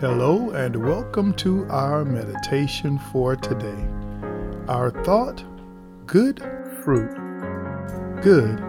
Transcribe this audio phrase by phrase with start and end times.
[0.00, 3.84] Hello, and welcome to our meditation for today.
[4.68, 5.42] Our thought
[6.06, 6.38] good
[6.84, 7.10] fruit.
[8.22, 8.60] Good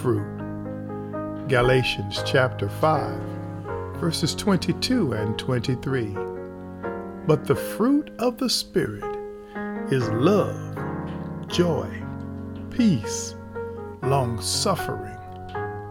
[0.00, 1.48] fruit.
[1.48, 3.20] Galatians chapter 5,
[3.96, 6.16] verses 22 and 23.
[7.26, 9.18] But the fruit of the Spirit
[9.90, 10.78] is love,
[11.48, 11.90] joy,
[12.70, 13.34] peace,
[14.04, 15.18] long suffering,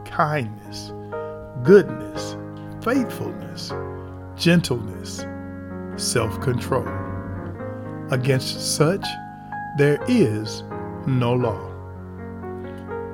[0.06, 0.94] kindness,
[1.66, 2.38] goodness,
[2.82, 3.74] faithfulness
[4.38, 5.26] gentleness,
[5.96, 6.88] self control.
[8.12, 9.06] Against such
[9.78, 10.64] there is
[11.08, 11.74] no law.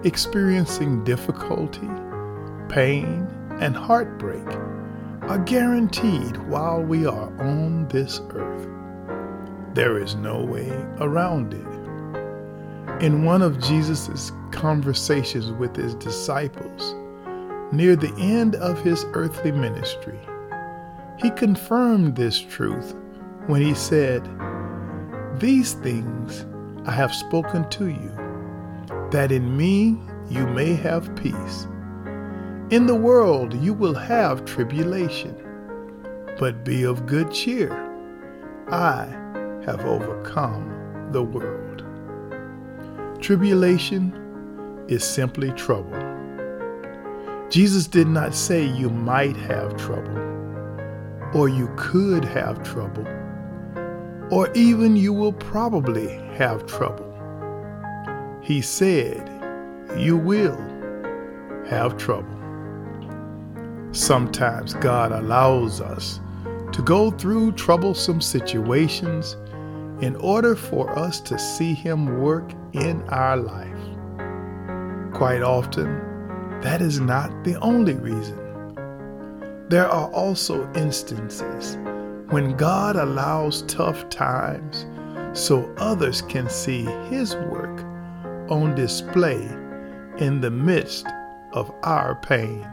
[0.03, 1.89] Experiencing difficulty,
[2.67, 3.27] pain,
[3.59, 4.47] and heartbreak
[5.23, 8.67] are guaranteed while we are on this earth.
[9.73, 13.01] There is no way around it.
[13.03, 16.93] In one of Jesus' conversations with his disciples,
[17.71, 20.19] near the end of his earthly ministry,
[21.23, 22.93] he confirmed this truth
[23.47, 24.27] when he said,
[25.39, 26.45] These things
[26.85, 28.11] I have spoken to you,
[29.11, 29.97] that in me
[30.29, 31.65] you may have peace.
[32.71, 35.33] In the world you will have tribulation,
[36.37, 37.71] but be of good cheer.
[38.69, 39.05] I
[39.65, 41.85] have overcome the world.
[43.21, 44.13] Tribulation
[44.89, 45.97] is simply trouble.
[47.49, 50.32] Jesus did not say you might have trouble
[51.33, 53.07] or you could have trouble,
[54.31, 57.09] or even you will probably have trouble.
[58.41, 59.29] He said,
[59.97, 60.57] You will
[61.67, 62.29] have trouble.
[63.91, 66.19] Sometimes God allows us
[66.71, 69.37] to go through troublesome situations
[70.01, 73.69] in order for us to see Him work in our life.
[75.13, 78.39] Quite often, that is not the only reason.
[79.69, 81.77] There are also instances
[82.29, 84.85] when God allows tough times
[85.33, 87.81] so others can see His work
[88.51, 89.43] on display
[90.17, 91.07] in the midst
[91.53, 92.67] of our pain.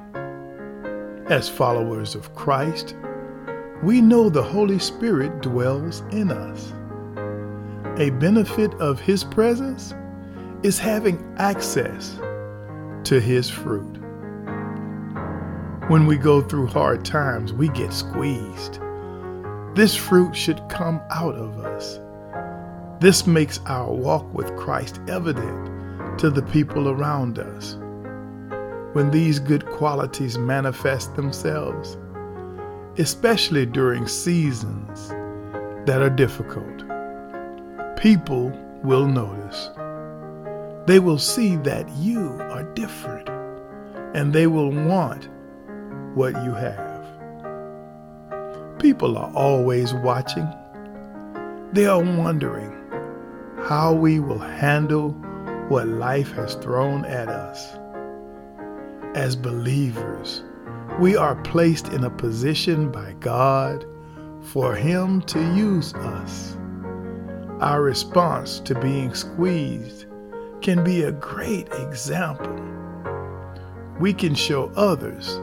[1.28, 2.96] As followers of Christ,
[3.82, 6.72] we know the Holy Spirit dwells in us.
[7.98, 9.94] A benefit of His presence
[10.62, 12.18] is having access
[13.04, 13.99] to His fruit.
[15.90, 18.78] When we go through hard times, we get squeezed.
[19.74, 21.98] This fruit should come out of us.
[23.00, 27.74] This makes our walk with Christ evident to the people around us.
[28.92, 31.98] When these good qualities manifest themselves,
[32.96, 35.08] especially during seasons
[35.86, 36.84] that are difficult,
[37.96, 39.70] people will notice.
[40.86, 43.28] They will see that you are different
[44.14, 45.28] and they will want
[46.14, 47.06] what you have.
[48.78, 50.48] People are always watching.
[51.72, 52.76] They are wondering
[53.64, 55.10] how we will handle
[55.68, 57.76] what life has thrown at us.
[59.14, 60.42] As believers,
[60.98, 63.86] we are placed in a position by God
[64.40, 66.56] for Him to use us.
[67.60, 70.06] Our response to being squeezed
[70.62, 72.58] can be a great example.
[74.00, 75.38] We can show others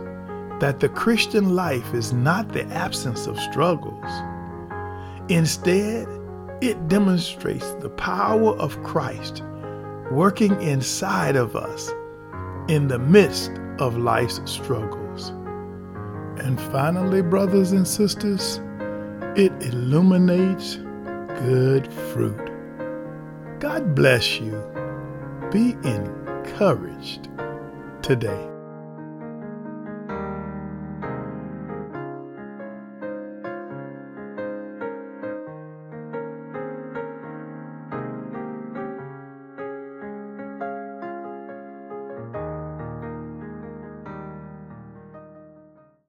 [0.59, 4.06] that the Christian life is not the absence of struggles.
[5.29, 6.07] Instead,
[6.62, 9.44] it demonstrates the power of Christ
[10.12, 11.91] working inside of us
[12.69, 15.29] in the midst of life's struggles.
[16.40, 18.59] And finally, brothers and sisters,
[19.35, 20.78] it illuminates
[21.39, 22.51] good fruit.
[23.59, 24.59] God bless you.
[25.51, 27.29] Be encouraged
[28.01, 28.56] today.